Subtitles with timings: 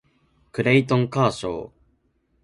[0.51, 1.71] クレイトン・カーショー